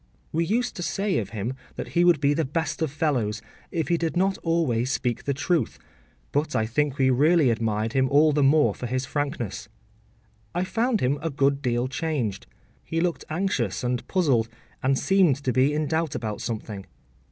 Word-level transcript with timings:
We 0.31 0.45
used 0.45 0.75
to 0.77 0.81
say 0.81 1.19
of 1.19 1.29
him 1.29 1.53
that 1.75 1.89
he 1.89 2.03
would 2.03 2.19
be 2.19 2.33
the 2.33 2.43
best 2.43 2.81
of 2.81 2.89
fellows, 2.89 3.39
if 3.69 3.87
he 3.89 3.97
did 3.97 4.17
not 4.17 4.39
always 4.39 4.91
speak 4.91 5.25
the 5.25 5.33
truth, 5.35 5.77
but 6.31 6.55
I 6.55 6.65
think 6.65 6.97
we 6.97 7.11
really 7.11 7.51
admired 7.51 7.93
him 7.93 8.09
all 8.09 8.31
the 8.31 8.41
more 8.41 8.73
for 8.73 8.87
his 8.87 9.05
frankness. 9.05 9.69
I 10.55 10.63
found 10.63 11.01
him 11.01 11.19
a 11.21 11.29
good 11.29 11.61
deal 11.61 11.87
changed. 11.87 12.47
He 12.83 12.99
looked 12.99 13.25
anxious 13.29 13.83
and 13.83 14.07
puzzled, 14.07 14.49
and 14.81 14.97
seemed 14.97 15.35
to 15.43 15.53
be 15.53 15.71
in 15.71 15.85
doubt 15.85 16.15
about 16.15 16.41
something. 16.41 16.87